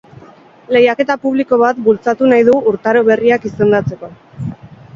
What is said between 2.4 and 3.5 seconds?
du urtaro berriak